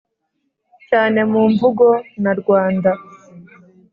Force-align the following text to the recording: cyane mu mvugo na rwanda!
cyane 0.87 1.19
mu 1.31 1.41
mvugo 1.51 1.85
na 2.23 2.31
rwanda! 2.39 2.91